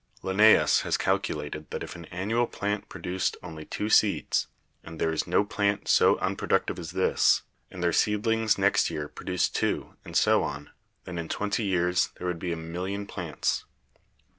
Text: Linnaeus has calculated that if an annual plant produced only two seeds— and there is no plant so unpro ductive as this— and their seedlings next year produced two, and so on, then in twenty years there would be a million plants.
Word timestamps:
Linnaeus 0.23 0.81
has 0.81 0.97
calculated 0.97 1.69
that 1.69 1.83
if 1.83 1.95
an 1.95 2.05
annual 2.05 2.47
plant 2.47 2.89
produced 2.89 3.37
only 3.43 3.65
two 3.65 3.87
seeds— 3.87 4.47
and 4.83 4.97
there 4.99 5.11
is 5.13 5.27
no 5.27 5.43
plant 5.45 5.87
so 5.87 6.15
unpro 6.15 6.47
ductive 6.49 6.79
as 6.79 6.89
this— 6.89 7.43
and 7.69 7.83
their 7.83 7.93
seedlings 7.93 8.57
next 8.57 8.89
year 8.89 9.07
produced 9.07 9.55
two, 9.55 9.93
and 10.03 10.17
so 10.17 10.41
on, 10.41 10.71
then 11.03 11.19
in 11.19 11.29
twenty 11.29 11.65
years 11.65 12.09
there 12.17 12.25
would 12.25 12.39
be 12.39 12.51
a 12.51 12.55
million 12.57 13.05
plants. 13.05 13.65